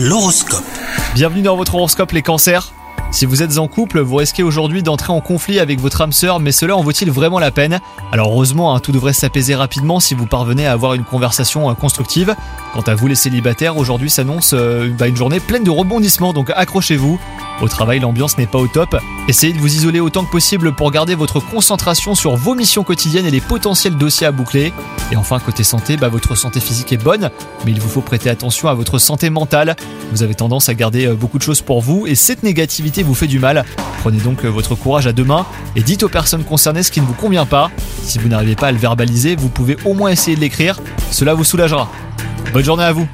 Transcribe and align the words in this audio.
L'horoscope. 0.00 0.62
Bienvenue 1.16 1.42
dans 1.42 1.56
votre 1.56 1.74
horoscope 1.74 2.12
les 2.12 2.22
cancers. 2.22 2.72
Si 3.10 3.26
vous 3.26 3.42
êtes 3.42 3.58
en 3.58 3.66
couple, 3.66 3.98
vous 3.98 4.14
risquez 4.14 4.44
aujourd'hui 4.44 4.84
d'entrer 4.84 5.12
en 5.12 5.20
conflit 5.20 5.58
avec 5.58 5.80
votre 5.80 6.00
âme 6.02 6.12
sœur, 6.12 6.38
mais 6.38 6.52
cela 6.52 6.76
en 6.76 6.84
vaut-il 6.84 7.10
vraiment 7.10 7.40
la 7.40 7.50
peine? 7.50 7.80
Alors 8.12 8.30
heureusement, 8.30 8.72
hein, 8.72 8.78
tout 8.78 8.92
devrait 8.92 9.12
s'apaiser 9.12 9.56
rapidement 9.56 9.98
si 9.98 10.14
vous 10.14 10.26
parvenez 10.26 10.68
à 10.68 10.72
avoir 10.72 10.94
une 10.94 11.02
conversation 11.02 11.68
euh, 11.68 11.74
constructive. 11.74 12.36
Quant 12.74 12.82
à 12.82 12.94
vous 12.94 13.08
les 13.08 13.16
célibataires, 13.16 13.76
aujourd'hui 13.76 14.08
s'annonce 14.08 14.52
euh, 14.54 14.88
bah, 14.96 15.08
une 15.08 15.16
journée 15.16 15.40
pleine 15.40 15.64
de 15.64 15.70
rebondissements, 15.70 16.32
donc 16.32 16.52
accrochez-vous. 16.54 17.18
Au 17.60 17.68
travail, 17.68 17.98
l'ambiance 17.98 18.38
n'est 18.38 18.46
pas 18.46 18.58
au 18.58 18.68
top. 18.68 18.96
Essayez 19.26 19.52
de 19.52 19.58
vous 19.58 19.74
isoler 19.74 19.98
autant 19.98 20.24
que 20.24 20.30
possible 20.30 20.72
pour 20.72 20.90
garder 20.92 21.16
votre 21.16 21.40
concentration 21.40 22.14
sur 22.14 22.36
vos 22.36 22.54
missions 22.54 22.84
quotidiennes 22.84 23.26
et 23.26 23.30
les 23.30 23.40
potentiels 23.40 23.96
dossiers 23.96 24.28
à 24.28 24.32
boucler. 24.32 24.72
Et 25.10 25.16
enfin, 25.16 25.40
côté 25.40 25.64
santé, 25.64 25.96
bah, 25.96 26.08
votre 26.08 26.36
santé 26.36 26.60
physique 26.60 26.92
est 26.92 27.02
bonne, 27.02 27.30
mais 27.64 27.72
il 27.72 27.80
vous 27.80 27.88
faut 27.88 28.00
prêter 28.00 28.30
attention 28.30 28.68
à 28.68 28.74
votre 28.74 28.98
santé 28.98 29.28
mentale. 29.28 29.74
Vous 30.12 30.22
avez 30.22 30.34
tendance 30.34 30.68
à 30.68 30.74
garder 30.74 31.06
euh, 31.06 31.14
beaucoup 31.14 31.38
de 31.38 31.42
choses 31.42 31.60
pour 31.60 31.80
vous 31.80 32.06
et 32.06 32.14
cette 32.14 32.44
négativité 32.44 33.02
vous 33.02 33.14
fait 33.14 33.26
du 33.26 33.40
mal. 33.40 33.64
Prenez 34.00 34.18
donc 34.18 34.44
euh, 34.44 34.48
votre 34.48 34.76
courage 34.76 35.08
à 35.08 35.12
deux 35.12 35.24
mains 35.24 35.44
et 35.74 35.82
dites 35.82 36.04
aux 36.04 36.08
personnes 36.08 36.44
concernées 36.44 36.84
ce 36.84 36.92
qui 36.92 37.00
ne 37.00 37.06
vous 37.06 37.14
convient 37.14 37.46
pas. 37.46 37.70
Si 38.02 38.18
vous 38.18 38.28
n'arrivez 38.28 38.54
pas 38.54 38.68
à 38.68 38.72
le 38.72 38.78
verbaliser, 38.78 39.34
vous 39.34 39.48
pouvez 39.48 39.76
au 39.84 39.94
moins 39.94 40.10
essayer 40.10 40.36
de 40.36 40.40
l'écrire. 40.40 40.78
Cela 41.10 41.34
vous 41.34 41.44
soulagera. 41.44 41.90
Bonne 42.52 42.64
journée 42.64 42.84
à 42.84 42.92
vous 42.92 43.08